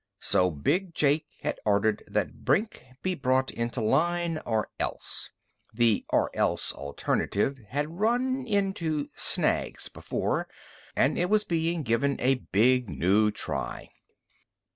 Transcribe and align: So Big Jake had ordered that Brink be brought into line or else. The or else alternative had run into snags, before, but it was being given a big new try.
So 0.21 0.49
Big 0.49 0.95
Jake 0.95 1.27
had 1.41 1.59
ordered 1.63 2.03
that 2.07 2.43
Brink 2.43 2.83
be 3.03 3.13
brought 3.13 3.51
into 3.51 3.81
line 3.81 4.39
or 4.47 4.71
else. 4.79 5.29
The 5.75 6.07
or 6.09 6.31
else 6.35 6.73
alternative 6.73 7.59
had 7.69 7.99
run 7.99 8.43
into 8.47 9.09
snags, 9.13 9.89
before, 9.89 10.47
but 10.95 11.17
it 11.19 11.29
was 11.29 11.43
being 11.43 11.83
given 11.83 12.19
a 12.19 12.41
big 12.51 12.89
new 12.89 13.29
try. 13.29 13.89